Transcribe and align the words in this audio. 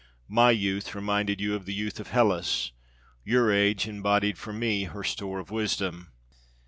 My 0.27 0.49
youth 0.49 0.95
reminded 0.95 1.39
you 1.39 1.53
of 1.53 1.67
the 1.67 1.75
youth 1.75 1.99
of 1.99 2.07
Hellas, 2.07 2.71
your 3.23 3.51
age 3.51 3.87
embodied 3.87 4.35
for 4.35 4.51
me 4.51 4.85
her 4.85 5.03
store 5.03 5.37
of 5.39 5.51
wisdom. 5.51 6.11